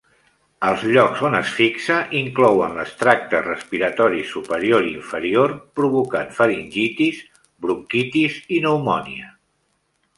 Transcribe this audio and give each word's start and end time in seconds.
Els 0.67 0.85
llocs 0.93 1.19
on 1.27 1.35
es 1.39 1.51
fixa 1.57 1.97
inclouen 2.21 2.73
les 2.79 2.95
tractes 3.03 3.45
respiratoris 3.49 4.33
superior 4.39 4.89
i 4.89 4.91
inferior, 4.95 5.57
provocant 5.81 6.35
faringitis, 6.41 7.25
bronquitis 7.67 8.43
i 8.47 8.49
pneumònia. 8.63 9.35